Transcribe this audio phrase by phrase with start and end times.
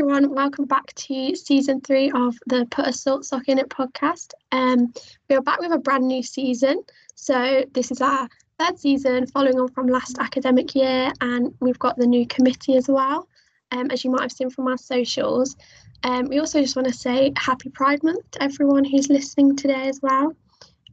[0.00, 4.32] everyone, welcome back to season three of the Put a Salt Sock in It podcast.
[4.50, 4.94] Um,
[5.28, 6.82] we are back with a brand new season.
[7.16, 8.26] So this is our
[8.58, 12.88] third season, following on from last academic year, and we've got the new committee as
[12.88, 13.28] well.
[13.72, 15.54] Um, as you might have seen from our socials.
[16.02, 19.86] Um, we also just want to say Happy Pride Month to everyone who's listening today
[19.86, 20.34] as well.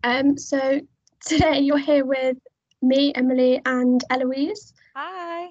[0.03, 0.81] Um, so
[1.25, 2.35] today you're here with
[2.81, 4.73] me, Emily, and Eloise.
[4.97, 5.47] Hi.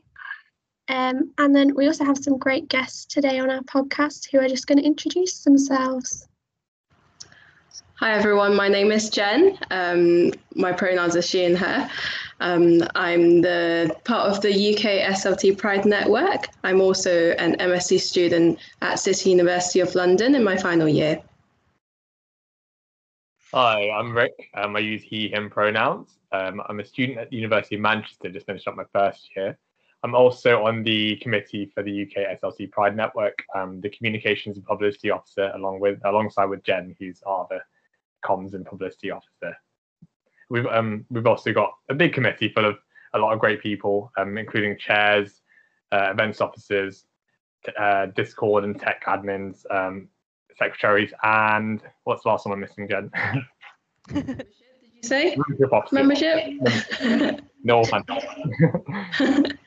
[0.88, 4.48] Um, and then we also have some great guests today on our podcast who are
[4.48, 6.28] just going to introduce themselves.
[7.94, 9.58] Hi everyone, my name is Jen.
[9.70, 11.90] Um, my pronouns are she and her.
[12.40, 16.48] Um, I'm the part of the UK SLT Pride Network.
[16.62, 21.22] I'm also an MSc student at City University of London in my final year.
[23.54, 24.50] Hi, I'm Rick.
[24.54, 26.18] Um, I use he, him pronouns.
[26.32, 29.56] Um, I'm a student at the University of Manchester, just finished up my first year.
[30.02, 34.64] I'm also on the committee for the UK SLT Pride Network, um, the communications and
[34.64, 37.62] publicity officer, along with alongside with Jen, who's our other
[38.24, 39.56] comms and publicity officer.
[40.48, 42.76] We've um, we've also got a big committee full of
[43.14, 45.40] a lot of great people, um, including chairs,
[45.92, 47.06] uh, events officers,
[47.78, 50.08] uh, Discord and tech admins, um,
[50.58, 53.10] secretaries, and what's the last one I'm missing, Jen?
[54.08, 54.46] Did
[54.94, 55.36] you say
[55.90, 55.92] Membership
[57.00, 57.40] membership?
[57.64, 58.30] No, fantastic.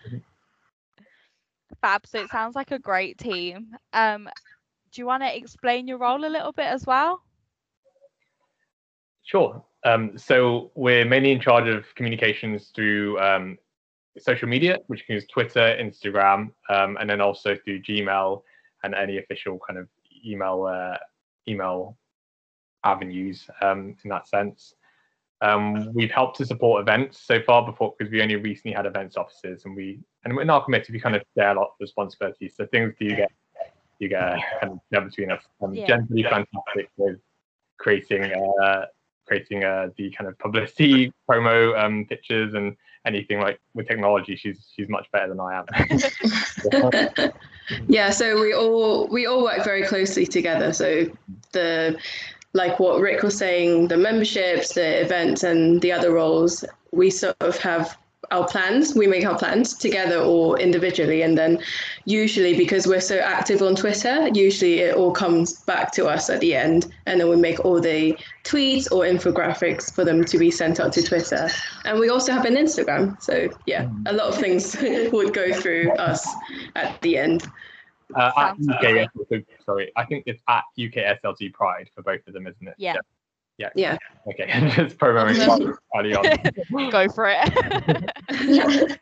[1.82, 2.06] Fab.
[2.06, 3.76] So it sounds like a great team.
[3.94, 4.30] Um,
[4.92, 7.22] do you want to explain your role a little bit as well?
[9.24, 9.64] Sure.
[9.86, 13.58] Um, so we're mainly in charge of communications through um,
[14.18, 18.42] social media, which includes Twitter, Instagram, um, and then also through Gmail
[18.84, 19.88] and any official kind of
[20.26, 20.98] email uh,
[21.48, 21.98] email
[22.84, 24.74] avenues um, in that sense.
[25.42, 29.16] Um, we've helped to support events so far before because we only recently had events
[29.16, 32.54] offices and we and in our committee we kind of share a lot of responsibilities.
[32.56, 33.32] So things do you get
[34.00, 35.44] you get kind of share between us.
[35.62, 35.88] Um, Yeah.
[35.88, 37.20] Jen's really fantastic with
[37.78, 38.86] creating uh,
[39.28, 42.76] creating uh, the kind of publicity promo um, pictures and
[43.06, 44.36] anything like with technology.
[44.36, 47.32] She's she's much better than I am.
[47.88, 50.74] yeah, so we all we all work very closely together.
[50.74, 51.06] So
[51.52, 51.98] the
[52.54, 57.36] like what Rick was saying, the memberships, the events, and the other roles, we sort
[57.42, 57.98] of have
[58.32, 58.94] our plans.
[58.96, 61.60] We make our plans together or individually, and then
[62.06, 66.40] usually because we're so active on Twitter, usually it all comes back to us at
[66.40, 70.52] the end, and then we make all the tweets or infographics for them to be
[70.52, 71.50] sent out to Twitter.
[71.86, 73.22] And we also have an Instagram.
[73.22, 74.76] So yeah, a lot of things
[75.12, 76.28] would go through us
[76.76, 77.48] at the end.
[78.16, 82.48] Uh, at UK, sorry, I think it's at UK SLT Pride for both of them,
[82.48, 82.74] isn't it?
[82.78, 82.96] Yeah.
[83.60, 83.70] Yeah.
[83.76, 83.98] Yeah.
[84.28, 84.72] Okay.
[84.76, 85.40] Just programming
[85.96, 86.16] early
[86.72, 86.90] on.
[86.90, 89.00] Go for it.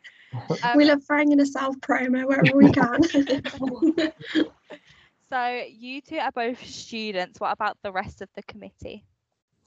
[0.62, 3.02] Um, we love throwing in a self promo wherever we can.
[5.30, 7.40] so you two are both students.
[7.40, 9.04] What about the rest of the committee?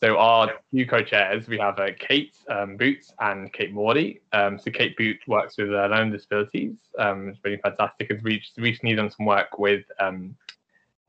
[0.04, 4.22] So our two co-chairs, we have uh, Kate um, Boots and Kate Morley.
[4.34, 6.76] Um, so Kate Boots works with uh, learning disabilities.
[6.98, 8.12] Um, it's really fantastic.
[8.12, 10.36] Has reached recently done some work with um,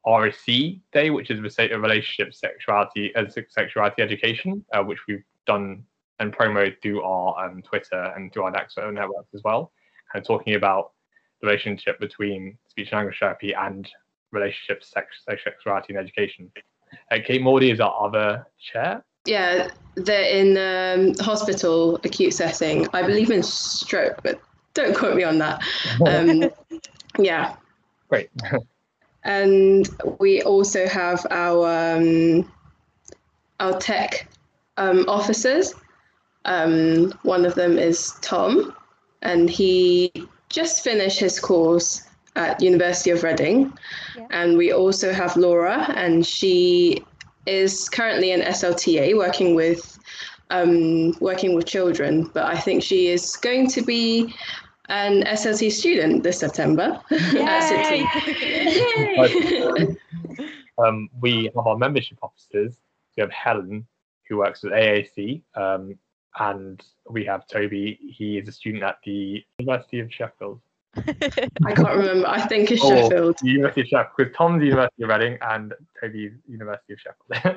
[0.06, 5.84] RSE Day, which is a relationship sexuality as sexuality education, uh, which we've done
[6.18, 9.72] and promoted through our um, Twitter and through our Naxo networks as well.
[10.14, 10.92] Of talking about
[11.40, 13.88] the relationship between speech and language therapy and
[14.30, 16.52] relationships, sex, sexuality, and education.
[17.10, 19.02] Uh, Kate Morley is our other chair.
[19.24, 22.86] Yeah, they're in um, hospital acute setting.
[22.92, 24.40] I believe in stroke, but
[24.74, 25.62] don't quote me on that.
[26.06, 26.50] Um,
[27.18, 27.56] yeah,
[28.12, 28.28] Great.
[29.24, 29.88] and
[30.18, 32.50] we also have our um,
[33.60, 34.28] our tech
[34.76, 35.74] um, officers.
[36.44, 38.74] Um, one of them is Tom,
[39.22, 40.12] and he
[40.48, 42.02] just finished his course
[42.34, 43.72] at University of Reading.
[44.16, 44.26] Yeah.
[44.30, 47.04] And we also have Laura, and she
[47.46, 49.98] is currently an SLTA working with
[50.50, 52.30] um, working with children.
[52.34, 54.34] But I think she is going to be
[54.88, 58.04] an SLT student this September at City.
[58.96, 59.96] Yay!
[60.78, 62.76] Um, we have our membership officers.
[63.16, 63.86] We have Helen,
[64.28, 65.98] who works with AAC, um,
[66.38, 67.98] and we have Toby.
[68.16, 70.60] He is a student at the University of Sheffield.
[70.96, 72.26] I can't remember.
[72.28, 73.36] I think it's Or Sheffield.
[73.42, 77.54] the University of Sheffield, because Tom's the University of Reading and Toby's University of Sheffield.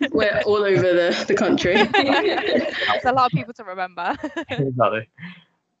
[0.00, 1.74] yeah, We're all over the, the country.
[1.76, 4.14] It's a lot of people to remember.
[4.50, 5.08] exactly.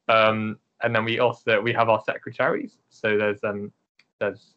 [0.08, 2.76] Um, and then we also we have our secretaries.
[2.90, 3.72] So there's um
[4.20, 4.54] there's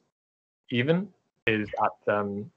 [0.70, 1.08] Even
[1.48, 2.52] is at um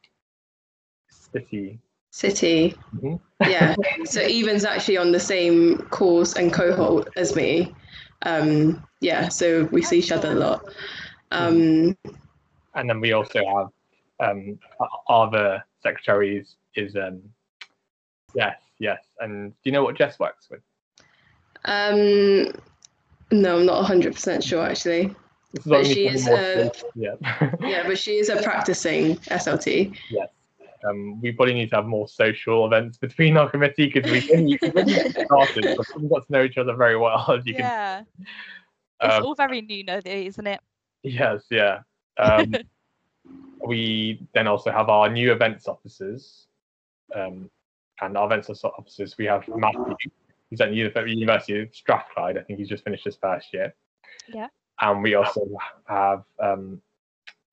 [1.08, 1.78] City.
[2.10, 2.74] City.
[2.96, 3.20] Mhm.
[3.40, 3.74] Yeah.
[4.04, 7.74] so even's actually on the same course and cohort as me.
[8.22, 10.64] Um, yeah, so we see each other a lot.
[11.30, 11.96] Um,
[12.74, 13.40] and then we also
[14.18, 14.58] have um,
[15.08, 16.56] other secretaries.
[16.74, 17.22] Is um,
[18.34, 19.02] yes, yes.
[19.20, 20.60] And do you know what Jess works with?
[21.64, 22.52] Um,
[23.32, 25.14] no, I'm not 100% sure actually.
[25.66, 27.14] But she is, more uh, yeah.
[27.60, 29.96] Yeah, but she is a practicing SLT.
[30.10, 30.28] Yes.
[30.88, 34.48] Um, we probably need to have more social events between our committee because we when
[34.48, 35.64] you, when get started,
[35.98, 37.30] we've got to know each other very well.
[37.36, 37.96] As you yeah.
[37.98, 38.06] can,
[39.02, 40.60] It's um, all very new nowadays, isn't it?
[41.02, 41.80] yes, yeah.
[42.18, 42.54] Um,
[43.66, 46.46] we then also have our new events officers,
[47.14, 47.50] um,
[48.00, 49.18] and our events officers.
[49.18, 49.96] We have Matthew,
[50.50, 50.74] who's at the
[51.06, 52.36] University of Strathclyde.
[52.38, 53.74] I think he's just finished his first year.
[54.28, 54.48] Yeah.
[54.80, 55.46] And we also
[55.86, 56.80] have um,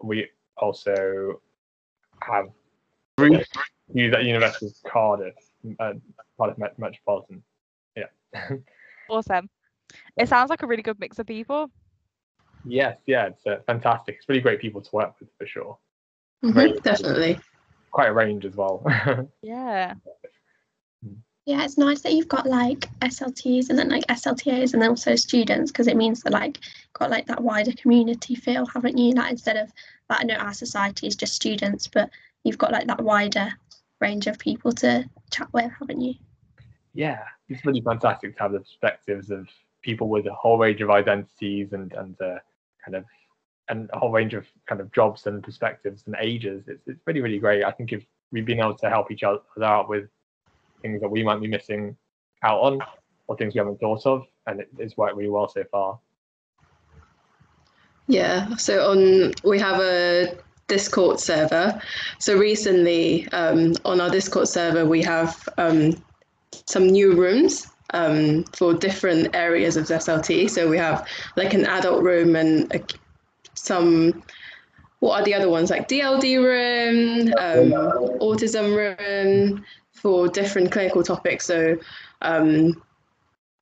[0.02, 1.42] we also
[2.22, 2.46] have
[3.18, 3.48] Ruth,
[3.94, 5.36] who's at University of Cardiff,
[5.80, 5.94] uh,
[6.38, 7.44] Cardiff Met- Metropolitan.
[7.96, 8.06] Yeah.
[9.10, 9.50] Awesome.
[10.18, 11.72] It sounds like a really good mix of people.
[12.66, 14.16] yes, yeah, it's uh, fantastic.
[14.18, 15.78] It's really great people to work with for sure.
[16.44, 17.40] Mhm, Definitely.
[17.92, 18.86] Quite a range as well.
[19.42, 19.94] Yeah.
[21.48, 25.16] Yeah, it's nice that you've got like SLTs and then like SLTAs and then also
[25.16, 26.60] students because it means that like
[26.94, 29.14] got like that wider community feel, haven't you?
[29.14, 29.72] Like instead of
[30.10, 32.10] like I know our society is just students, but
[32.44, 33.50] you've got like that wider
[34.02, 36.16] range of people to chat with, haven't you?
[36.98, 39.48] yeah, it's really fantastic to have the perspectives of
[39.84, 42.40] people with a whole range of identities and and uh,
[42.84, 43.06] kind of
[43.70, 46.64] and a whole range of kind of jobs and perspectives and ages.
[46.68, 47.64] It's it's really really great.
[47.64, 50.10] I think if we've been able to help each other out with
[50.88, 51.96] things that we might be missing
[52.44, 52.80] out on
[53.28, 56.00] or things we haven't thought of, and it, it's worked really well so far.
[58.08, 60.38] Yeah, so on we have a
[60.68, 61.82] Discord server.
[62.20, 66.02] So recently, um, on our Discord server, we have um,
[66.66, 70.50] some new rooms um, for different areas of SLT.
[70.50, 71.06] So we have
[71.36, 72.82] like an adult room and a,
[73.56, 74.24] some.
[75.00, 77.72] What are the other ones like DLD room, um,
[78.20, 79.64] autism room
[80.02, 81.46] for different clinical topics?
[81.46, 81.78] So,
[82.22, 82.82] um,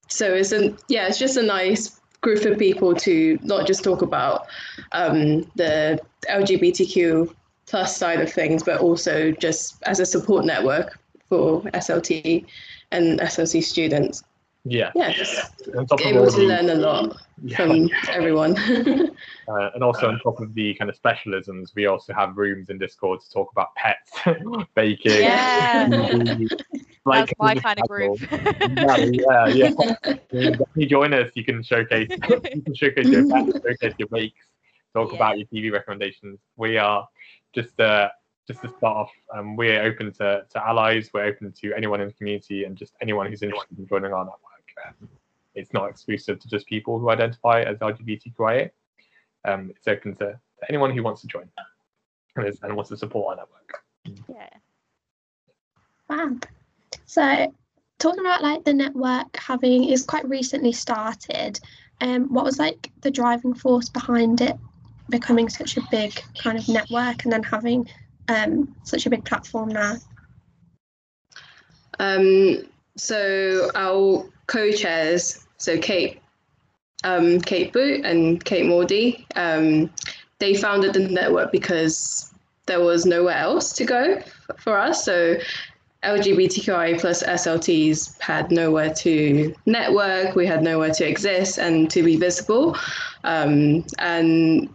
[0.08, 4.02] so it's a yeah, it's just a nice group of people to not just talk
[4.02, 4.48] about
[4.92, 6.00] um, the
[6.30, 7.34] LGBTQ
[7.68, 11.00] plus side of things, but also just as a support network
[11.30, 12.46] for SLT
[12.92, 14.24] and SLT students.
[14.68, 14.92] Yeah.
[14.96, 17.58] Yeah, just On able to the- learn a lot yeah.
[17.58, 18.56] from everyone.
[19.48, 22.80] Uh, and also on top of the kind of specialisms, we also have rooms in
[22.80, 24.12] Discord to talk about pets,
[24.76, 25.22] baking.
[25.22, 25.88] Yeah.
[27.06, 28.20] like That's my kind of group.
[28.32, 29.78] yeah, yeah,
[30.32, 30.56] yeah.
[30.76, 31.30] You join us.
[31.36, 32.18] You can showcase, you
[32.64, 34.48] can showcase your pets, showcase your bakes,
[34.96, 35.16] talk Yeah.
[35.18, 36.40] about your TV recommendations.
[36.58, 37.08] We are
[37.54, 38.10] just uh,
[38.48, 39.12] just to start off.
[39.32, 41.12] Um, we're open to, to allies.
[41.14, 44.26] We're open to anyone in the community and just anyone who's interested in joining our
[44.26, 44.40] network.
[44.86, 45.10] Um,
[45.54, 48.70] it's not exclusive to just people who identify as LGBTQIA.
[49.46, 51.50] Um, it's open to, to anyone who wants to join
[52.36, 54.28] and, is, and wants to support our network.
[54.28, 54.50] yeah.
[56.08, 56.46] Fab.
[57.06, 57.54] So,
[58.00, 61.60] talking about like the network having is quite recently started.
[62.02, 64.58] Um, what was like the driving force behind it
[65.10, 67.88] becoming such a big kind of network and then having
[68.28, 69.96] um such a big platform now?
[72.00, 72.64] um,
[72.98, 76.22] so our co-chairs, so Kate,
[77.04, 79.90] um, Kate Boot and Kate Morley, um,
[80.40, 82.34] they founded the network because
[82.66, 84.22] there was nowhere else to go
[84.58, 85.04] for us.
[85.06, 85.38] So
[86.04, 92.16] LGBTQI plus SLTs had nowhere to network, we had nowhere to exist and to be
[92.16, 92.78] visible.
[93.24, 94.70] Um, and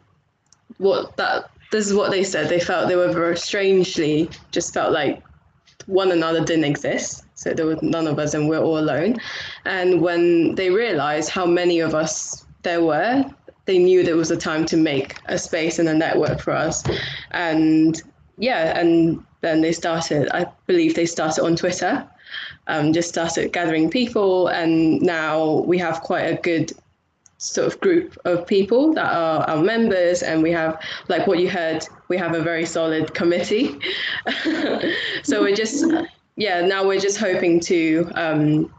[0.79, 2.49] what that this is what they said.
[2.49, 5.23] They felt they were very strangely just felt like
[5.91, 7.25] one another didn't exist.
[7.35, 9.17] So there was none of us and we're all alone.
[9.65, 13.25] And when they realized how many of us there were,
[13.67, 16.85] they knew there was a time to make a space and a network for us.
[17.33, 18.01] And
[18.39, 22.09] yeah, and then they started, I believe they started on Twitter,
[22.69, 24.49] um, just started gathering people.
[24.49, 26.73] And now we have quite a good
[27.41, 30.79] sort of group of people that are our members and we have
[31.09, 33.79] like what you heard we have a very solid committee.
[35.23, 35.85] So we're just
[36.37, 38.73] yeah now we're just hoping to um,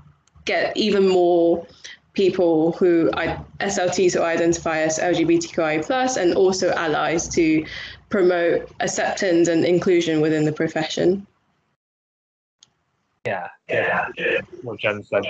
[0.45, 1.65] get even more
[2.13, 7.65] people who I, slts who identify as lgbtqi plus and also allies to
[8.09, 11.25] promote acceptance and inclusion within the profession
[13.25, 14.07] Yeah, yeah,
[14.63, 15.23] what Jen said.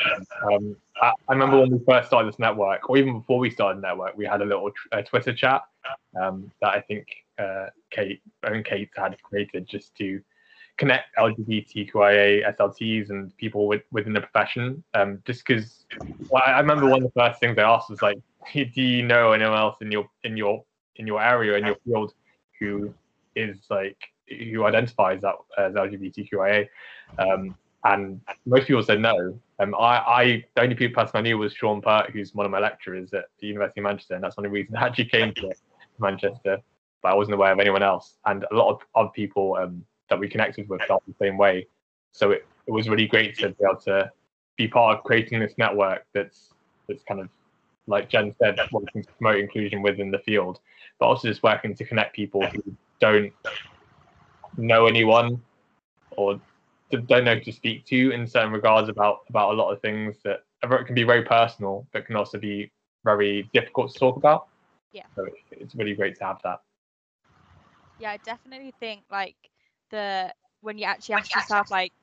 [0.50, 3.82] Um, I, I remember when we first started this network, or even before we started
[3.82, 5.64] the network, we had a little tr- uh, Twitter chat
[6.20, 7.06] um, that I think
[7.38, 10.22] uh, Kate and Kate had created just to
[10.78, 14.82] connect LGBTQIA SLTs and people with, within the profession.
[14.94, 15.86] Um, just because
[16.30, 18.20] well, I I remember one of the first things I asked was like,
[18.54, 20.64] "Do you know anyone else in your in your
[20.96, 22.14] in your area in your field
[22.58, 22.94] who
[23.36, 23.98] is like
[24.30, 26.68] who identifies that as LGBTQIA.
[27.20, 29.40] Um, and most people said no.
[29.60, 32.60] Um, I, I the only person I knew was Sean Pert, who's one of my
[32.60, 35.34] lecturers at the University of Manchester, and that's one of the reasons I actually came
[35.36, 35.54] to
[36.00, 36.58] Manchester.
[37.02, 40.20] But I wasn't aware of anyone else, and a lot of other people um, that
[40.20, 41.68] we connected with felt the same way.
[42.12, 44.12] So it, it was really great to be able to
[44.58, 46.54] be part of creating this network that's
[46.88, 47.30] that's kind of
[47.88, 50.60] like Jen said, working to promote inclusion within the field,
[51.00, 52.64] but also just working to connect people who
[53.00, 53.34] don't
[54.58, 55.42] know anyone
[56.12, 56.40] or
[56.98, 60.18] don't know who to speak to in certain regards about about a lot of things
[60.24, 62.72] that can be very personal, but can also be
[63.04, 64.48] very difficult to talk about.
[64.94, 65.04] Yeah.
[65.16, 66.62] So it's really great to have that.
[68.00, 69.36] Yeah, I definitely think like
[69.90, 71.94] the when you actually ask yourself like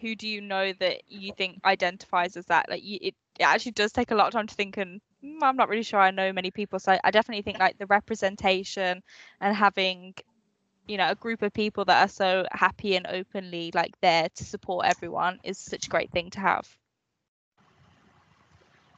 [0.00, 3.72] who do you know that you think identifies as that like you, it, it actually
[3.72, 6.10] does take a lot of time to think and mm, i'm not really sure i
[6.10, 9.00] know many people so i definitely think like the representation
[9.40, 10.12] and having
[10.86, 14.44] you know a group of people that are so happy and openly like there to
[14.44, 16.68] support everyone is such a great thing to have.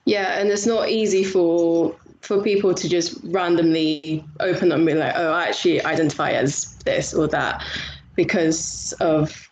[0.04, 4.94] Yeah and it's not easy for for people to just randomly open up and be
[4.94, 7.62] like oh i actually identify as this or that
[8.14, 9.50] because of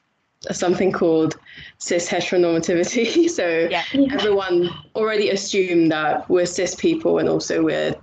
[0.51, 1.39] something called
[1.79, 3.31] cis heteronormativity.
[3.33, 3.85] So yeah.
[4.13, 7.95] everyone already assumed that we're cis people and also we're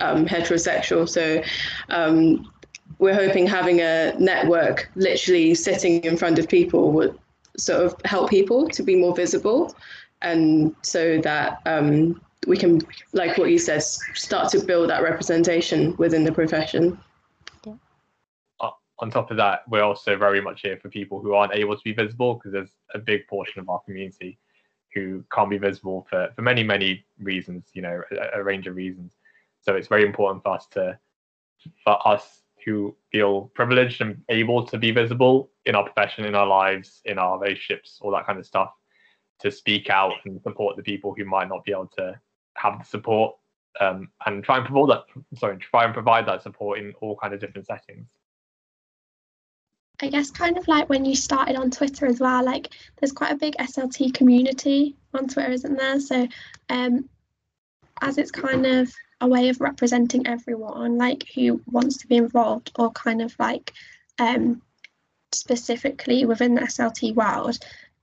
[0.00, 1.08] um, heterosexual.
[1.08, 1.42] So
[1.88, 2.50] um,
[2.98, 7.18] we're hoping having a network literally sitting in front of people would
[7.58, 9.74] sort of help people to be more visible.
[10.22, 12.80] And so that um, we can
[13.12, 16.98] like what you said start to build that representation within the profession.
[18.60, 21.76] Uh, on top of that we're also very much here for people who aren't able
[21.76, 24.38] to be visible because there's a big portion of our community
[24.94, 28.76] who can't be visible for, for many many reasons you know a, a range of
[28.76, 29.12] reasons.
[29.60, 30.98] So it's very important for us to
[31.82, 36.46] for us who feel privileged and able to be visible in our profession, in our
[36.46, 38.72] lives, in our relationships, all that kind of stuff,
[39.38, 42.18] to speak out and support the people who might not be able to
[42.54, 43.36] have the support
[43.80, 45.38] um, and try and provide that.
[45.38, 48.08] Sorry, try and provide that support in all kind of different settings.
[50.02, 52.68] I guess kind of like when you started on Twitter as well, like
[52.98, 56.00] there's quite a big SLT community on Twitter, isn't there?
[56.00, 56.28] So
[56.68, 57.08] um,
[58.02, 62.70] as it's kind of a way of representing everyone like who wants to be involved
[62.78, 63.72] or kind of like
[64.18, 64.60] um
[65.32, 67.58] specifically within the SLT world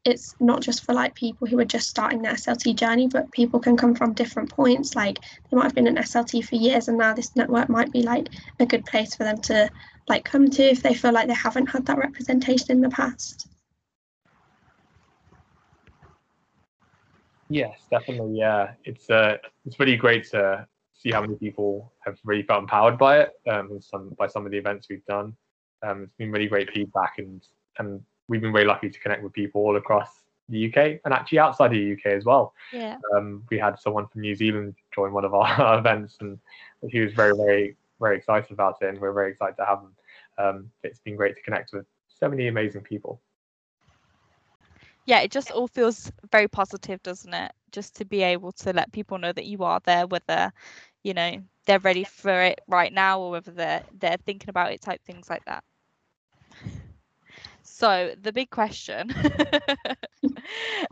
[0.06, 3.60] it's not just for like people who are just starting their SLT journey, but people
[3.60, 4.96] can come from different points.
[4.96, 8.04] Like they might have been an SLT for years, and now this network might be
[8.04, 8.28] like
[8.60, 9.70] a good place for them to
[10.10, 13.48] like come to if they feel like they haven't had that representation in the past.
[17.50, 18.38] Yes, definitely.
[18.38, 20.68] Yeah, it's uh, it's really great to
[21.04, 23.34] see how many people have really felt empowered by it.
[23.48, 25.36] Um, some by some of the events we've done.
[25.84, 27.46] Um, it's been really great feedback, and
[27.78, 30.10] and we've been very lucky to connect with people all across
[30.50, 32.54] the UK and actually outside the UK as well.
[32.72, 32.98] Yeah.
[33.16, 36.40] Um, we had someone from New Zealand join one of our events, and
[36.90, 39.96] he was very, very, very excited about it, and we're very excited to have him.
[40.38, 43.22] Um, it's been great to connect with so many amazing people.
[45.06, 47.52] Yeah, it just all feels very positive, doesn't it?
[47.72, 50.54] Just to be able to let people know that you are there, whether
[51.04, 54.82] you know they're ready for it right now or whether they're they're thinking about it
[54.82, 55.64] type things like that.
[57.64, 59.12] So the big question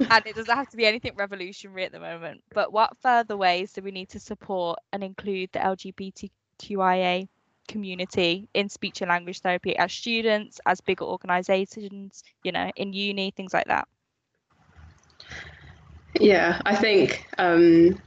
[0.10, 3.74] and it doesn't have to be anything revolutionary at the moment but what further ways
[3.74, 7.28] do we need to support and include the lgbtqia
[7.68, 13.32] community in speech and language therapy as students as bigger organizations you know in uni
[13.32, 13.88] things like that?
[16.20, 18.00] Yeah i think um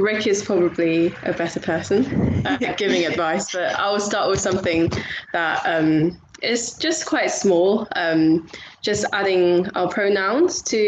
[0.00, 4.90] Rick is probably a better person at giving advice, but I'll start with something
[5.32, 7.86] that um, is just quite small.
[7.96, 8.48] Um,
[8.82, 10.78] just adding our pronouns to,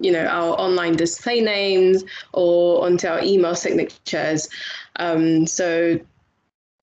[0.00, 4.48] you know, our online display names or onto our email signatures.
[4.96, 6.00] Um, so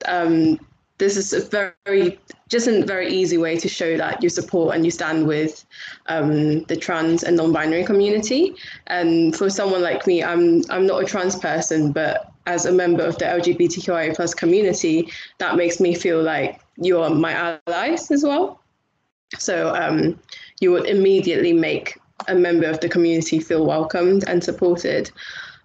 [0.08, 0.60] um,
[1.02, 4.86] this is a very just a very easy way to show that you support and
[4.86, 5.66] you stand with
[6.06, 8.54] um, the trans and non-binary community.
[8.86, 13.04] And for someone like me, I'm I'm not a trans person, but as a member
[13.04, 17.34] of the LGBTQIA plus community, that makes me feel like you're my
[17.68, 18.62] allies as well.
[19.40, 20.20] So um,
[20.60, 25.10] you would immediately make a member of the community feel welcomed and supported.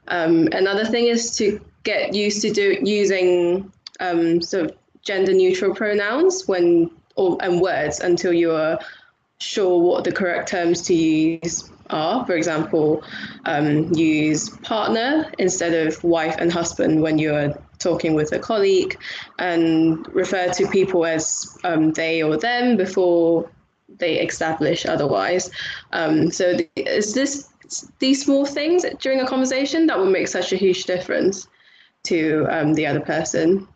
[0.09, 5.75] Um, another thing is to get used to do using um, sort of gender neutral
[5.75, 8.79] pronouns when or and words until you're
[9.39, 12.27] sure what the correct terms to use are.
[12.27, 13.03] For example,
[13.45, 18.99] um, use partner instead of wife and husband when you're talking with a colleague,
[19.39, 23.51] and refer to people as um, they or them before
[23.99, 25.51] they establish otherwise.
[25.93, 27.49] Um, so is this
[27.99, 31.49] these small things during a conversation that will make such a huge difference
[32.05, 33.67] to um, the other person.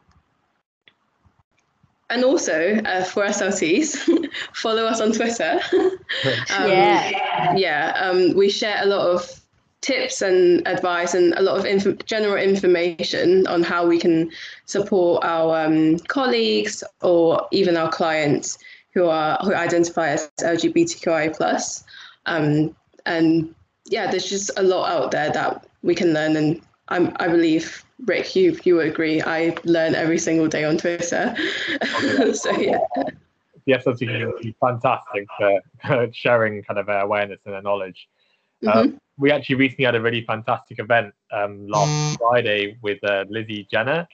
[2.10, 5.60] And also uh, for SLTs, follow us on Twitter.
[5.72, 7.92] um, yeah, yeah.
[7.96, 9.40] Um, we share a lot of
[9.80, 14.30] tips and advice and a lot of inf- general information on how we can
[14.66, 18.58] support our um, colleagues or even our clients
[18.92, 21.84] who are who identify as LGBTQI plus.
[22.26, 22.74] Um,
[23.06, 23.54] and
[23.86, 27.84] yeah, there's just a lot out there that we can learn, and I'm, I believe
[28.06, 29.20] Rick, you you would agree.
[29.22, 31.36] I learn every single day on Twitter,
[32.32, 32.78] so yeah.
[33.66, 34.00] Yes, that's
[34.60, 35.28] fantastic
[35.86, 38.08] for sharing kind of awareness and knowledge.
[38.64, 38.78] Mm-hmm.
[38.78, 43.68] Um, we actually recently had a really fantastic event um, last Friday with uh, Lizzie
[43.70, 44.08] Jenner,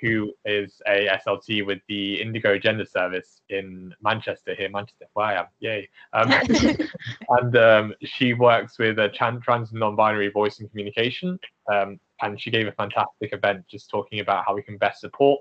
[0.00, 5.34] who is a SLT with the Indigo Gender Service in Manchester, here, Manchester, where I
[5.34, 5.88] am, yay.
[6.12, 6.32] Um,
[7.30, 11.38] and um, she works with a trans and non-binary voice and communication.
[11.70, 15.40] Um, and she gave a fantastic event just talking about how we can best support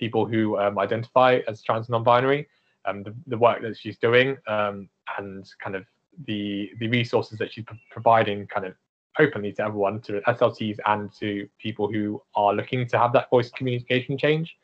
[0.00, 2.48] people who um, identify as trans and non-binary,
[2.86, 5.84] um, the, the work that she's doing, um, and kind of
[6.26, 8.74] the the resources that she's providing kind of
[9.18, 13.50] openly to everyone, to SLTs and to people who are looking to have that voice
[13.50, 14.56] communication change.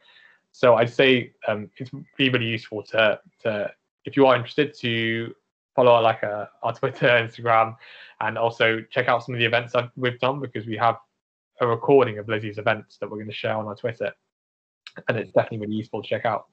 [0.53, 3.71] So I'd say um, it's really, useful to, to,
[4.07, 5.35] if you are interested, to
[5.75, 7.77] follow like uh, our Twitter, Instagram,
[8.21, 10.97] and also check out some of the events we've done because we have
[11.61, 14.13] a recording of Lizzie's events that we're going to share on our Twitter,
[15.09, 16.47] and it's definitely really useful to check out.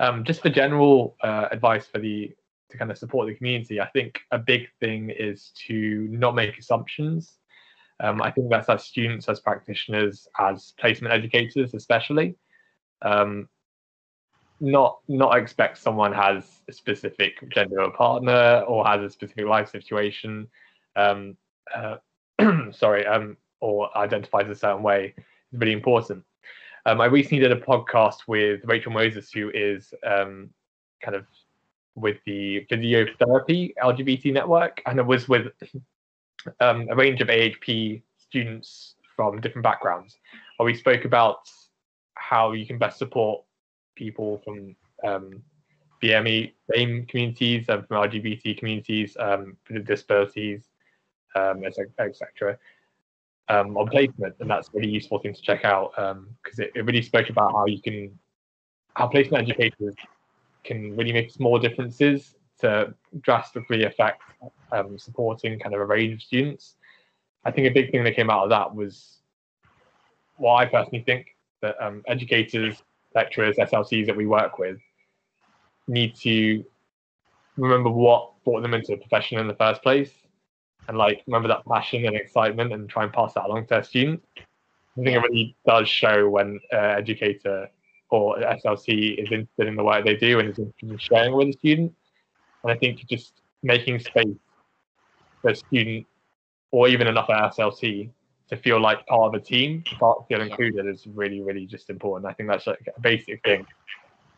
[0.00, 2.34] Um, just for general uh, advice for the
[2.70, 6.58] to kind of support the community, I think a big thing is to not make
[6.58, 7.38] assumptions.
[8.00, 12.34] Um, I think that's as students, as practitioners, as placement educators, especially.
[13.02, 13.48] Um,
[14.60, 19.70] not not expect someone has a specific gender or partner or has a specific life
[19.70, 20.48] situation.
[20.96, 21.36] Um,
[21.74, 21.96] uh,
[22.72, 26.22] sorry, um, or identifies a certain way is really important.
[26.84, 30.50] Um, I recently did a podcast with Rachel Moses, who is um,
[31.02, 31.24] kind of
[31.94, 35.46] with the Physiotherapy LGBT network, and it was with
[36.60, 40.18] um, a range of AHP students from different backgrounds.
[40.58, 41.48] Where we spoke about
[42.16, 43.44] how you can best support
[43.96, 45.42] people from um,
[46.02, 50.68] BME, BAME communities and from LGBT communities, um, disabilities,
[51.34, 52.58] um, etc.
[53.50, 56.72] Um, on placement, and that's a really useful thing to check out because um, it,
[56.74, 58.18] it really spoke about how you can,
[58.94, 59.94] how placement educators
[60.64, 64.22] can really make small differences to drastically affect
[64.72, 66.76] um, supporting kind of a range of students.
[67.44, 69.18] I think a big thing that came out of that was
[70.36, 71.26] what I personally think
[71.60, 72.82] that um, educators,
[73.14, 74.78] lecturers, SLTs that we work with
[75.86, 76.64] need to
[77.56, 80.10] remember what brought them into the profession in the first place
[80.88, 83.82] and like remember that passion and excitement and try and pass that along to their
[83.84, 84.26] students.
[84.36, 87.68] I think it really does show when uh, educator
[88.10, 91.48] or SLT is interested in the work they do and is interested in sharing with
[91.48, 91.92] the student.
[92.62, 94.36] And I think just making space
[95.42, 96.06] for a student
[96.70, 98.10] or even another SLT
[98.48, 102.30] to feel like part of a team, to feel included is really, really just important.
[102.30, 103.66] I think that's like a basic thing,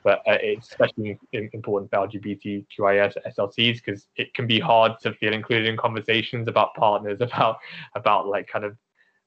[0.06, 5.32] but uh, it's especially important for LGBTQIS SLTs because it can be hard to feel
[5.32, 7.56] included in conversations about partners, about
[7.96, 8.76] about like kind of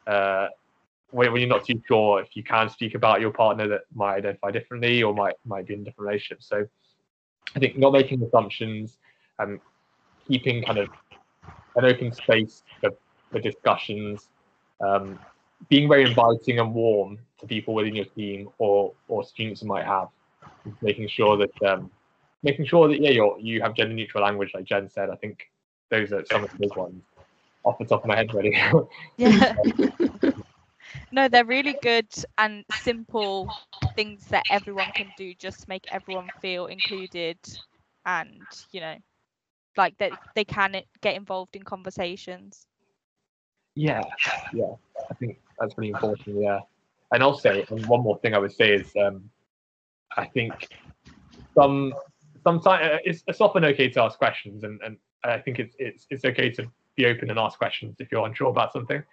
[0.07, 0.47] uh,
[1.11, 4.51] when, you're not too sure if you can speak about your partner that might identify
[4.51, 6.41] differently or might might be in a different relationship.
[6.41, 6.65] So
[7.57, 8.99] I think not making assumptions
[9.37, 9.59] and
[10.29, 10.87] keeping kind of
[11.75, 12.91] an open space for,
[13.33, 14.29] for discussions,
[14.79, 15.19] um,
[15.67, 19.85] being very inviting and warm to people within your team or or students you might
[19.85, 20.07] have,
[20.81, 21.91] making sure that um,
[22.43, 25.09] making sure that yeah you you have gender neutral language like Jen said.
[25.09, 25.39] I think
[25.89, 27.03] those are some of the big ones
[27.63, 28.57] off the top of my head really.
[29.17, 29.55] yeah.
[31.11, 33.49] no, they're really good and simple
[33.95, 37.37] things that everyone can do just to make everyone feel included
[38.05, 38.41] and
[38.71, 38.95] you know
[39.77, 42.65] like that they can get involved in conversations
[43.75, 44.01] yeah
[44.53, 44.73] yeah
[45.09, 46.59] i think that's really important yeah
[47.13, 49.29] and also and one more thing i would say is um
[50.17, 50.67] i think
[51.55, 51.93] some
[52.43, 56.07] sometimes uh, it's, it's often okay to ask questions and and i think it's it's
[56.09, 59.03] it's okay to be open and ask questions if you're unsure about something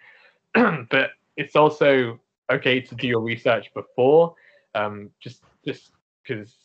[0.53, 2.19] but it's also
[2.51, 4.33] okay to do your research before
[4.75, 5.91] um just just
[6.23, 6.55] because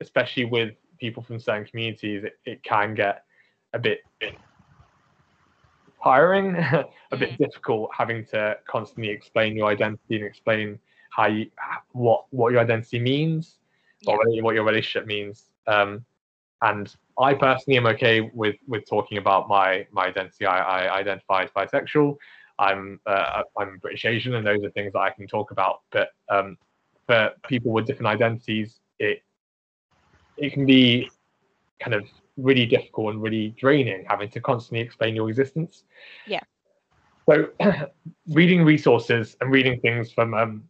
[0.00, 3.24] especially with people from certain communities, it, it can get
[3.72, 4.34] a bit, bit
[6.02, 6.56] tiring,
[7.12, 7.38] a bit Mm.
[7.38, 10.78] difficult having to constantly explain your identity and explain
[11.10, 11.50] how you
[11.92, 13.58] what what your identity means
[14.06, 15.50] or what- what your relationship means.
[15.66, 16.04] Um,
[16.62, 20.46] and I personally am okay with with talking about my my identity.
[20.46, 22.16] I, I identify as bisexual.
[22.58, 25.80] I'm uh, I'm British Asian, and those are things that I can talk about.
[25.90, 26.56] But um,
[27.06, 29.22] for people with different identities, it
[30.36, 31.10] it can be
[31.80, 32.04] kind of
[32.36, 35.84] really difficult and really draining having to constantly explain your existence.
[36.26, 36.40] Yeah.
[37.28, 37.48] So
[38.28, 40.64] reading resources and reading things from um,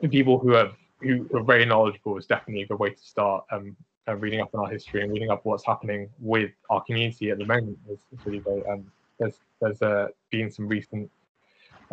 [0.00, 3.44] the people who have who are very knowledgeable is definitely a good way to start.
[3.50, 3.76] Um,
[4.08, 7.38] uh, reading up on our history and reading up what's happening with our community at
[7.38, 8.64] the moment is, is really great.
[8.68, 8.84] Um,
[9.18, 11.10] there's there's uh, been some recent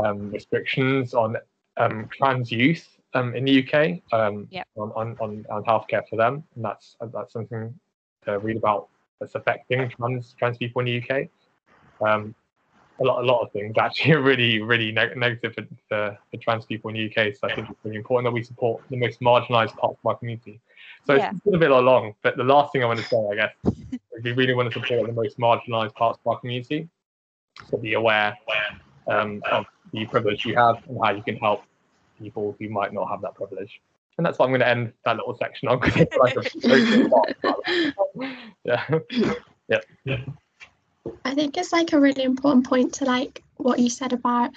[0.03, 1.37] um, restrictions on
[1.77, 4.67] um, trans youth um, in the UK um, Yep.
[4.77, 7.73] on, on, on, on healthcare for them, and that's that's something
[8.25, 11.27] to read about that's affecting trans trans people in the UK.
[12.99, 16.37] A lot a lot of things actually are really really neg- negative for, for, for
[16.37, 17.35] trans people in the UK.
[17.35, 20.17] So I think it's really important that we support the most marginalised parts of our
[20.17, 20.59] community.
[21.05, 21.31] So Yeah.
[21.31, 23.53] it's been a bit long, but the last thing I want to say, I guess,
[23.63, 26.89] if you really want to support the most marginalised parts of our community,
[27.69, 28.35] so be aware
[29.07, 31.63] um, of the privilege you have and how you can help
[32.19, 33.81] people who might not have that privilege.
[34.17, 36.43] And that's what I'm going to end that little section on because it's like a
[39.69, 39.79] yeah.
[40.03, 40.17] yeah.
[41.25, 44.51] I think it's like a really important point to like what you said about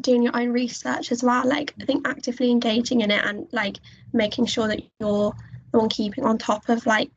[0.00, 1.46] doing your own research as well.
[1.46, 3.78] Like I think actively engaging in it and like
[4.12, 5.34] making sure that you're
[5.72, 7.10] the one keeping on top of like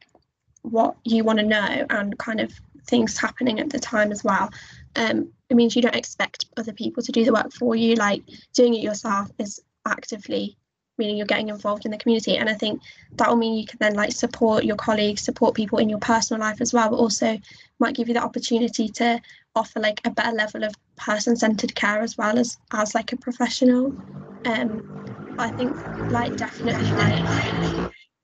[0.62, 2.52] what you want to know and kind of
[2.86, 4.50] things happening at the time as well.
[4.96, 7.96] Um, it means you don't expect other people to do the work for you.
[7.96, 10.58] Like doing it yourself is actively
[10.98, 12.38] meaning you're getting involved in the community.
[12.38, 12.82] And I think
[13.18, 16.40] that will mean you can then like support your colleagues, support people in your personal
[16.40, 17.38] life as well, but also
[17.80, 19.22] might give you the opportunity to
[19.56, 23.94] offer like a better level of person-centered care as well as as like a professional.
[24.46, 24.84] Um,
[25.38, 25.78] I think
[26.10, 27.26] like definitely like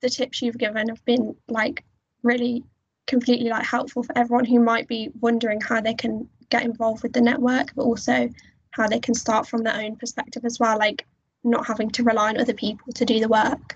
[0.02, 1.84] the tips you've given have been like
[2.24, 2.64] really
[3.08, 7.14] completely like helpful for everyone who might be wondering how they can get involved with
[7.14, 8.30] the network, but also
[8.72, 11.06] how they can start from their own perspective as well, like
[11.44, 13.76] not having to rely on other people to do the work.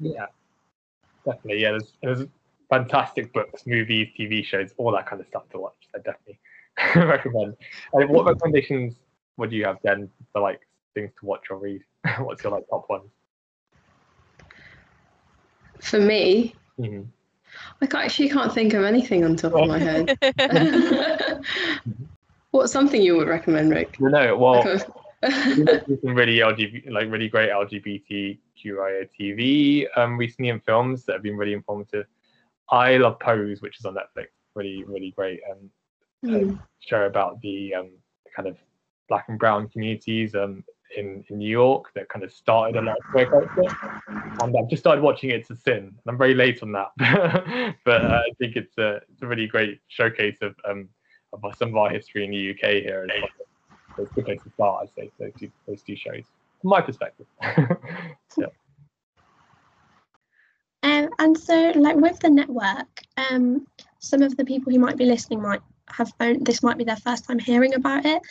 [0.00, 0.26] Yeah,
[1.24, 1.62] definitely.
[1.62, 2.26] Yeah, there's, there's
[2.68, 5.76] fantastic books, movies, TV shows, all that kind of stuff to watch.
[5.94, 6.38] I definitely
[7.08, 7.56] recommend.
[7.92, 8.94] And what recommendations
[9.36, 10.60] would you have then for like
[10.94, 11.82] things to watch or read?
[12.18, 13.10] What's your like top ones?
[15.80, 17.02] For me, hmm
[17.80, 20.18] I ca- actually can't think of anything on top of my head.
[22.50, 23.98] What's something you would recommend, Rick?
[24.00, 24.36] No, no.
[24.36, 31.04] Well, Because- there's some really LGBT, like really great LGBTQIA TV um, recently in films
[31.04, 32.06] that have been really informative.
[32.70, 34.26] I love Pose, which is on Netflix.
[34.54, 35.70] Really, really great um,
[36.26, 36.54] Hmm.
[36.80, 37.90] show about the um,
[38.34, 38.56] kind of
[39.08, 40.64] black and brown communities um,
[40.96, 44.02] in, in New York that kind of started a lot of queer culture.
[44.40, 45.76] And I've just started watching It's a Sin.
[45.76, 49.46] And I'm very late on that, but uh, I think it's a, it's a really
[49.46, 50.88] great showcase of, um,
[51.32, 53.06] of some of our history in the UK here.
[53.08, 53.28] well.
[53.96, 56.24] So it's a good place to start, I'd say, those two, those two shows,
[56.60, 57.26] from my perspective.
[58.36, 58.46] yeah.
[60.82, 63.66] Um, and so, like with the network, um,
[63.98, 66.96] some of the people who might be listening might have own, this might be their
[66.96, 68.22] first time hearing about it.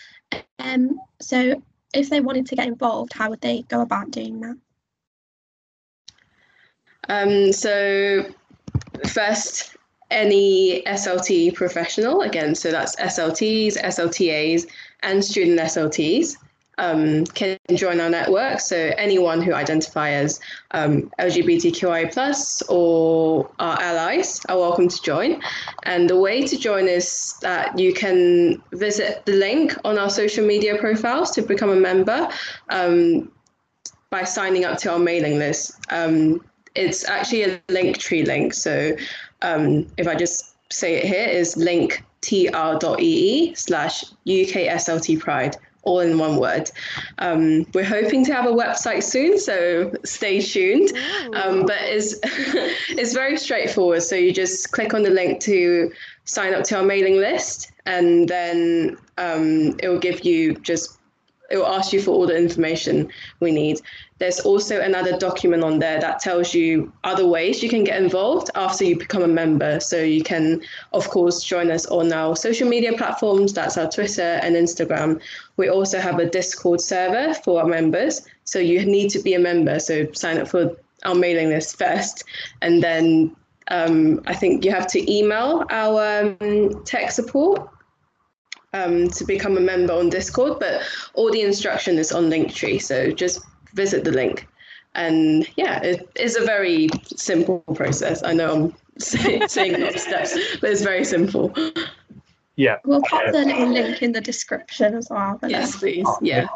[0.60, 1.62] Um, so,
[1.93, 4.58] if they wanted to get involved, how would they go about doing that?
[7.08, 8.25] Um, so
[9.08, 9.75] first,
[10.12, 14.68] any SLT professional, again, so that's SLTs, SLTAs,
[15.04, 16.38] and student SLTs
[16.78, 18.60] um, can join our network.
[18.60, 20.39] So anyone who identify as
[20.72, 25.41] um, LGBTQI plus or our allies are welcome to join.
[25.84, 30.46] And the way to join is that you can visit the link on our social
[30.46, 32.28] media profiles to become a member
[32.70, 33.32] um,
[34.10, 35.80] by signing up to our mailing list.
[35.89, 36.41] Um,
[36.76, 38.54] it's actually a Linktree link.
[38.54, 38.96] So
[39.41, 46.17] um, if I just say it here is link linktr.ee slash UKSLT Pride, all in
[46.17, 46.69] one word.
[47.19, 50.91] Um, we're hoping to have a website soon, so stay tuned.
[51.36, 52.15] Um, but it's,
[52.89, 54.04] it's very straightforward.
[54.04, 55.91] So you just click on the link to
[56.26, 60.98] sign up to our mailing list, and then um, it will give you just
[61.52, 63.08] it will ask you for all the information
[63.39, 63.80] we need.
[64.17, 68.49] There's also another document on there that tells you other ways you can get involved
[68.56, 69.82] after you become a member.
[69.82, 70.62] So you can,
[70.93, 73.51] of course, join us on our social media platforms.
[73.51, 75.21] That's our Twitter and Instagram.
[75.58, 78.21] We also have a Discord server for our members.
[78.45, 79.80] So you need to be a member.
[79.80, 82.23] So sign up for our mailing list first,
[82.62, 83.36] and then
[83.69, 87.69] um, I think you have to email our um, tech support
[88.73, 90.82] um, to become a member on Discord, but
[91.13, 92.82] all the instruction is on Linktree.
[92.82, 93.41] So just
[93.76, 94.48] visit the link.
[94.96, 98.24] And yeah, it is a very simple process.
[98.24, 101.54] I know I'm say, saying lots of steps, but it's very simple.
[102.56, 102.78] Yeah.
[102.86, 105.38] We'll pop the little link in the description as well.
[105.42, 106.08] but, Yes, please.
[106.22, 106.48] Yeah.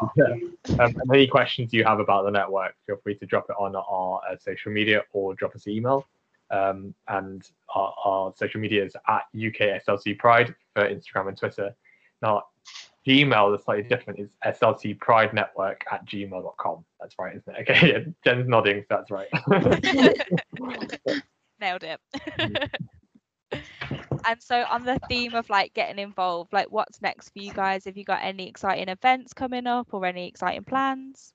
[0.78, 4.20] Um, any questions you have about the network, feel free to drop it on our
[4.28, 6.06] uh, social media or drop us an email.
[6.50, 11.74] Um, and our, our social media is at UK SLT Pride for Instagram and Twitter.
[12.22, 12.44] Now,
[13.06, 14.18] Gmail is slightly different.
[14.18, 16.84] It's SLT Pride Network at gmail.com.
[17.00, 17.60] That's right, isn't it?
[17.70, 19.28] Okay, yeah, Jen's nodding, so that's right.
[21.60, 22.00] Nailed it.
[24.24, 27.84] and so on the theme of like getting involved, like what's next for you guys?
[27.86, 31.32] Have you got any exciting events coming up or any exciting plans?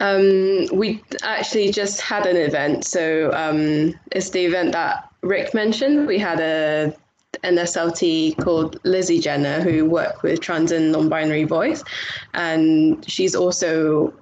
[0.00, 2.84] Um, we actually just had an event.
[2.84, 6.06] So um, it's the event that Rick mentioned.
[6.06, 6.96] We had a
[7.42, 11.82] an SLT called Lizzie Jenner who worked with trans and non-binary voice,
[12.34, 14.12] and she's also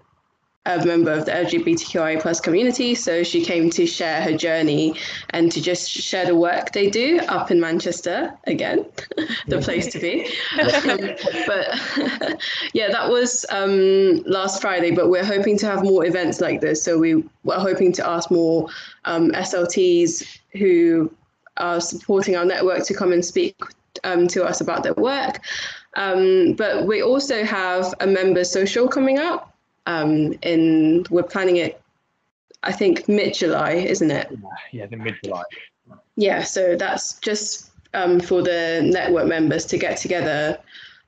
[0.68, 2.94] a member of the LGBTQI plus community.
[2.94, 4.94] So she came to share her journey
[5.31, 8.85] and to just share the work they do up in Manchester again,
[9.47, 10.27] the place to be.
[10.61, 11.16] Um,
[11.47, 12.42] but
[12.75, 14.90] yeah, that was um, last Friday.
[14.90, 16.83] But we're hoping to have more events like this.
[16.83, 18.68] So we we're hoping to ask more
[19.07, 21.11] um, SLTs who
[21.59, 23.57] are supporting our network to come and speak
[24.05, 25.40] um, to us about their work.
[25.94, 29.55] Um, but we also have a member social coming up.
[29.87, 31.81] Um, in we're planning it,
[32.62, 34.31] I think mid July, isn't it?
[34.71, 35.42] yeah, the mid July.
[36.16, 40.59] Yeah, so that's just um, for the network members to get together.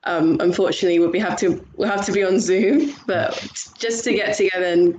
[0.05, 3.35] Um, unfortunately, we'll be have to we'll have to be on Zoom, but
[3.79, 4.99] just to get together and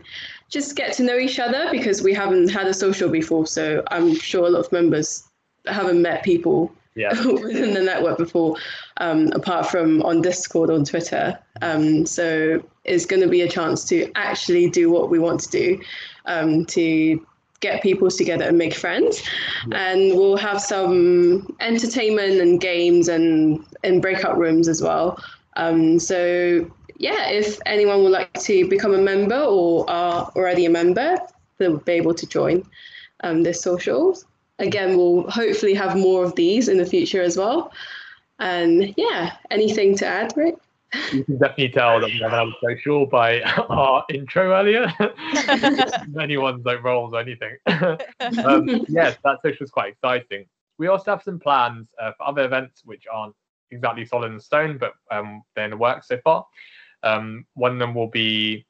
[0.49, 3.47] just get to know each other because we haven't had a social before.
[3.47, 5.30] So I'm sure a lot of members
[5.67, 7.09] haven't met people Yeah.
[7.25, 8.57] within the network before,
[8.97, 11.37] um, apart from on Discord on Twitter.
[11.61, 15.49] Um, so it's going to be a chance to actually do what we want to
[15.49, 15.81] do,
[16.25, 17.25] um, to
[17.61, 19.21] get people together and make friends.
[19.71, 25.17] And we'll have some entertainment and games and in breakout rooms as well.
[25.55, 30.69] Um, so yeah, if anyone would like to become a member or are already a
[30.69, 31.17] member,
[31.57, 32.63] they'll be able to join
[33.23, 34.25] um, this socials
[34.61, 37.71] again, we'll hopefully have more of these in the future as well.
[38.39, 40.55] And yeah, anything to add, Rick?
[41.13, 44.91] You can definitely tell that we haven't had social by our intro earlier.
[45.47, 47.57] Many Anyone's like roles or anything.
[47.67, 50.45] um, yes, that social is quite exciting.
[50.77, 53.35] We also have some plans uh, for other events which aren't
[53.69, 56.45] exactly solid in stone, but um, they're in the works so far.
[57.03, 58.65] Um, one of them will be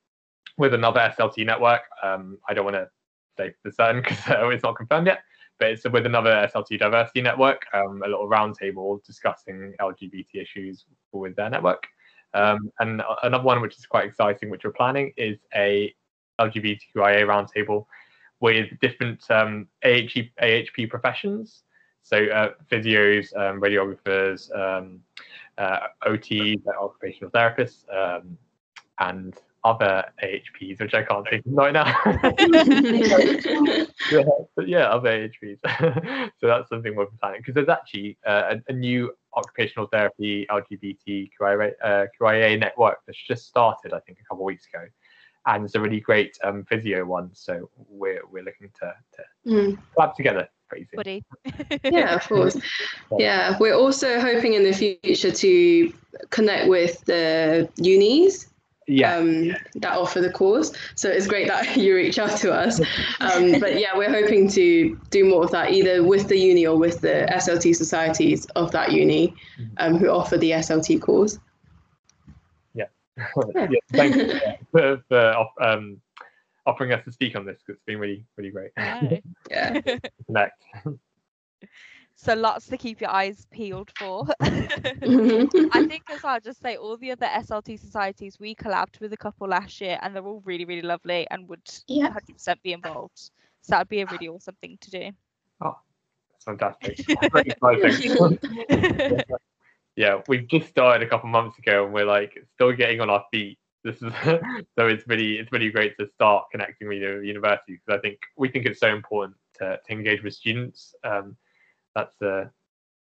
[0.58, 1.82] with another SLT network.
[2.04, 2.90] Um, I don't want to
[3.38, 5.24] say for certain because uh, it's not confirmed yet,
[5.62, 11.36] but it's with another SLT diversity network, um, a little roundtable discussing LGBT issues with
[11.36, 11.86] their network.
[12.34, 15.94] Um, and another one which is quite exciting, which we're planning, is a
[16.40, 17.86] LGBTQIA roundtable
[18.40, 21.62] with different um, AHP, AHP professions.
[22.02, 25.02] So uh, physios, um, radiographers, um,
[25.60, 28.36] uh, OTs, occupational therapists, um,
[28.98, 31.86] and other AHPs, which I can't think of right now.
[34.12, 34.24] yeah,
[34.56, 35.60] but yeah, other AHPs.
[36.40, 41.74] so that's something we're planning because there's actually uh, a, a new occupational therapy LGBTQIA
[41.84, 44.86] uh, QIA network that's just started, I think, a couple of weeks ago,
[45.46, 47.30] and it's a really great um, physio one.
[47.34, 49.78] So we're we're looking to to Mm.
[49.98, 51.24] collab together pretty soon.
[51.84, 52.56] Yeah, of course.
[53.18, 55.94] Yeah, we're also hoping in the future to
[56.30, 58.51] connect with the unis
[58.92, 60.74] Yeah, um, that offer the course.
[60.96, 62.80] So it's great that you reach out to us.
[63.22, 66.78] Um, but yeah, we're hoping to do more of that either with the uni or
[66.78, 69.34] with the SLT societies of that uni
[69.78, 71.40] um, who offer the SLT course.
[73.56, 74.40] yeah, thank you
[74.72, 76.02] for, for um,
[76.66, 77.62] offering us to speak on this.
[77.66, 78.72] 'cause It's been really really great.
[78.78, 79.20] No.
[79.50, 79.74] Yeah.
[79.82, 80.64] to Connect.
[82.22, 84.26] So lots to keep your eyes peeled for.
[85.02, 85.50] Mhm.
[85.74, 89.18] I think as well, just say all the other SLT societies we collabed with a
[89.18, 92.10] couple last year, and they're all really, really lovely and would Yeah.
[92.10, 93.32] 100% be involved.
[93.62, 95.10] So that would be a really awesome thing to do.
[95.62, 95.78] Oh,
[96.46, 97.00] fantastic.
[99.98, 103.26] Yeah, we've just started a couple months ago, and we're like still getting on our
[103.32, 103.58] feet.
[103.84, 107.98] This is so it's really it's really great to start connecting with the university because
[107.98, 110.96] I think we think it's so important to, to engage with students.
[111.04, 111.36] Um,
[111.96, 112.46] that's uh,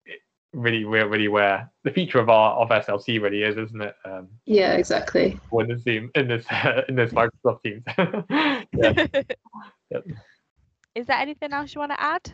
[0.05, 0.21] it-
[0.53, 3.95] really we're really where the future of our of SLT really is, isn't it?
[4.05, 5.39] Um, yeah, exactly.
[5.53, 6.45] in the Zoom in this
[6.89, 7.85] in this Microsoft Teams.
[8.73, 10.01] yeah.
[10.95, 12.33] is there anything else you want to add?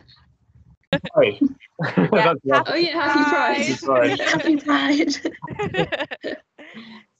[1.13, 1.39] Sorry.
[2.11, 3.79] That's happy Oh yeah, happy Pride.
[3.83, 4.19] Pride.
[4.19, 6.37] Happy Pride.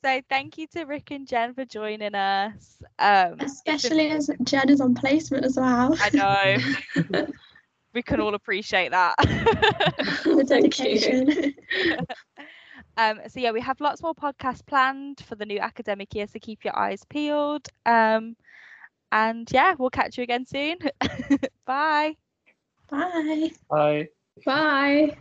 [0.03, 2.77] so thank you to Rick and Jen for joining us.
[2.97, 5.95] Um, Especially as Jen is on placement as well.
[5.99, 6.09] I
[7.03, 7.27] know
[7.97, 9.15] we can all appreciate that.
[9.17, 10.99] the Thank you.
[10.99, 11.55] dedication.
[12.97, 16.37] um, so yeah, we have lots more podcasts planned for the new academic year, so
[16.39, 17.67] keep your eyes peeled.
[17.87, 18.35] Um,
[19.11, 20.77] and yeah, we'll catch you again soon.
[21.65, 22.15] Bye.
[22.87, 23.51] Bye.
[23.67, 24.09] Bye.
[24.45, 25.17] Bye.